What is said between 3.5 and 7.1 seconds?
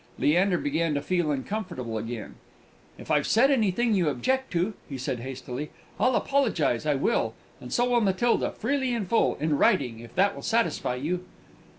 anything you object to," he said hastily, "I'll apologise. I